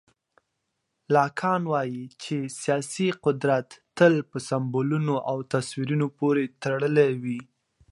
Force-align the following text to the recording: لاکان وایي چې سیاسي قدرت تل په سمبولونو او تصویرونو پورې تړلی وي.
لاکان 1.15 1.61
وایي 1.71 2.03
چې 2.23 2.35
سیاسي 2.61 3.07
قدرت 3.25 3.69
تل 3.97 4.13
په 4.29 4.37
سمبولونو 4.49 5.15
او 5.29 5.37
تصویرونو 5.53 6.07
پورې 6.17 6.43
تړلی 6.63 7.09
وي. 7.23 7.39